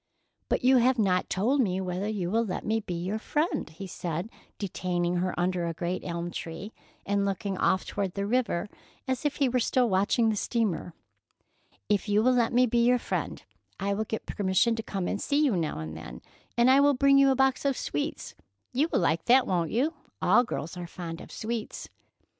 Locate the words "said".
3.85-4.31